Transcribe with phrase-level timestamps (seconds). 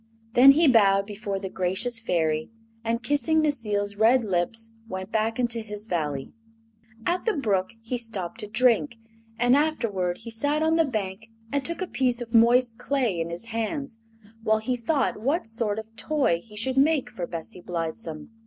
[0.33, 2.49] Then he bowed before the gracious Fairy
[2.83, 6.33] and, kissing Necile's red lips, went back into his Valley.
[7.05, 8.97] At the brook he stopped to drink,
[9.37, 13.29] and afterward he sat on the bank and took a piece of moist clay in
[13.29, 13.97] his hands
[14.41, 18.31] while he thought what sort of toy he should make for Bessie Blithesome.